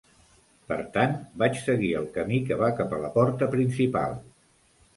Per 0.71 0.77
tant, 0.95 1.13
vaig 1.43 1.59
seguir 1.67 1.91
el 2.01 2.09
camí 2.17 2.41
que 2.49 2.59
va 2.63 2.73
cap 2.81 2.95
a 2.99 3.05
la 3.07 3.13
porta 3.21 3.53
principal. 3.55 4.21